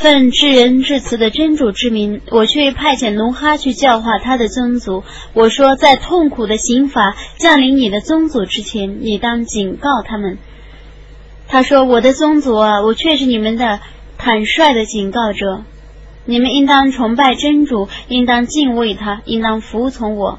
[0.00, 5.02] 奉至仁至慈的真主之名，我却派遣奴哈去教化他的宗族。
[5.32, 10.38] 我说，在痛苦的刑罚降临你的宗族之前，你当警告他们。
[11.48, 13.80] 他说：“我的宗族啊，我却是你们的
[14.18, 15.64] 坦率的警告者。
[16.26, 20.38] 你们应当崇拜真主，应当敬畏他，应当服从我。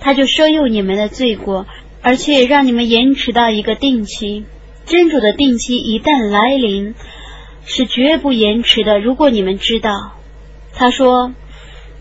[0.00, 1.66] 他就收诱你们的罪过，
[2.02, 4.44] 而且让你们延迟到一个定期。
[4.86, 6.96] 真主的定期一旦来临。”
[7.68, 8.98] 是绝不延迟的。
[8.98, 10.14] 如果你们知道，
[10.74, 11.32] 他说：“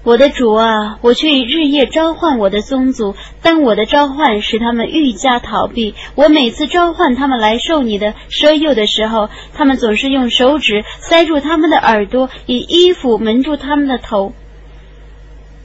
[0.03, 5.94] 我的主啊，我却以日夜召唤我的宗族，但我的召唤使他们愈加逃避。
[6.16, 14.31] 我每次召唤他们来受你的奢诱的时候，他们总是用手指塞住他们的耳朵，以衣服蒙住他们的头。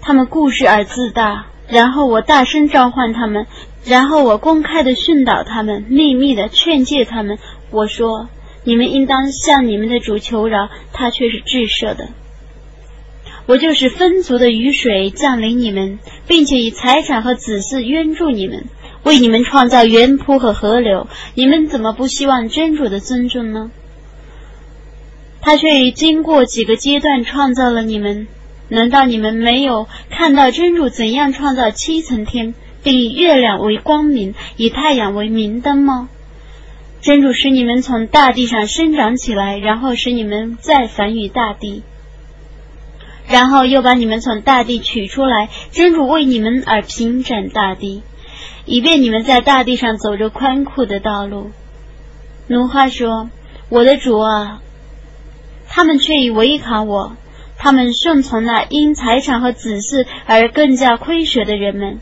[0.00, 1.46] 他们固执而自大。
[1.68, 3.46] 然后我大声召唤他们，
[3.84, 7.38] 然后我公开的训导他们，秘密的劝诫他们。
[7.70, 8.28] 我说。”
[8.64, 12.08] 你们应当向你们的主求饶，他却是至赦的。
[13.46, 18.66] 我就是分足的雨水降临你们，并且以财产和子嗣援助你们，
[19.02, 21.08] 为你们创造原坡和河流。
[21.34, 23.70] 你们怎么不希望真主的尊重呢？
[25.40, 28.28] 他却已经过几个阶段创造了你们。
[28.68, 32.54] 难道你们没有看到真主怎样创造七层天，
[32.84, 36.08] 并以月亮为光明，以太阳为明灯吗？
[37.02, 41.82] 真主使你们从大地上生长起来，然后使你们再繁育大地，
[43.28, 45.48] 然后又把你们从大地取出来。
[45.72, 48.04] 真主为你们而平整大地，
[48.66, 51.50] 以便你们在大地上走着宽阔的道路。
[52.46, 53.30] 奴哈说
[53.68, 54.62] ：“我的主啊，
[55.66, 57.16] 他们却已违抗我，
[57.58, 61.98] 他们顺从那因财产和子嗣而更加亏损的人们。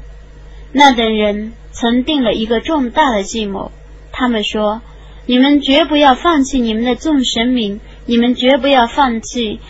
[0.73, 3.73] 那等人曾定了一个重大的计谋，
[4.13, 4.83] 他们说。”
[5.31, 9.61] 你们绝不要放弃你们的众神明，你们绝不要放弃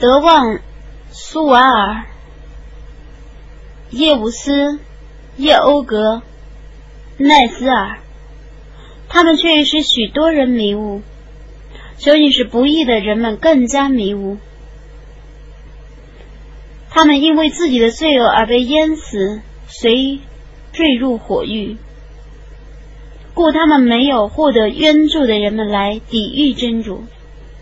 [0.00, 0.58] 德旺、
[1.12, 2.06] 苏瓦尔、
[3.90, 4.80] 叶乌斯、
[5.36, 6.22] 叶欧格、
[7.18, 8.00] 奈斯尔，
[9.08, 11.02] 他们却使许多人迷雾，
[11.98, 14.38] 究竟是不义的人们更加迷雾。
[16.90, 20.18] 他们因为自己的罪恶而被淹死，随
[20.72, 21.76] 坠入火狱。
[23.34, 27.04] 故他们没有获得援助的人们来抵御真主。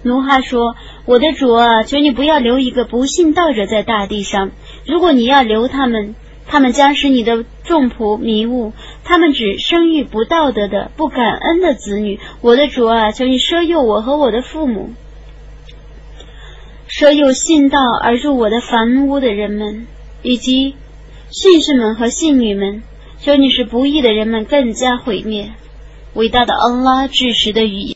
[0.03, 4.53] 奴哈说：“我的主啊，求你不要留一个不信道者在大地上。
[4.87, 6.15] 如果你要留他们，
[6.47, 8.73] 他们将使你的众仆迷雾。
[9.03, 12.21] 他们只生育不道德的、不感恩的子女。
[12.41, 14.91] 我的主啊，求你赦诱我和我的父母，
[16.89, 19.89] 赦诱信道而入我的房屋的人们，
[20.23, 20.77] 以及
[21.31, 22.83] 信士们和信女们。”
[23.29, 25.53] 说你是不义的人们更加毁灭。
[26.15, 27.87] 伟大的安拉至实的语言。